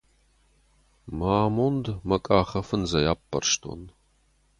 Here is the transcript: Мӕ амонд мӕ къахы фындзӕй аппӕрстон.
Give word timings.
Мӕ 1.17 1.31
амонд 1.45 1.85
мӕ 2.07 2.17
къахы 2.25 2.61
фындзӕй 2.67 3.05
аппӕрстон. 3.13 3.81